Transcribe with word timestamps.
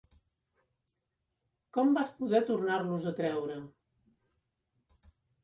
Com 1.77 1.91
vas 1.99 2.09
poder 2.23 2.41
tornar-los 2.49 3.07
a 3.13 3.15
treure? 3.21 3.61